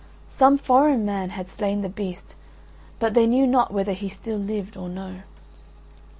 [0.29, 2.35] Some foreign man had slain the beast,
[2.97, 5.21] but they knew not whether he still lived or no.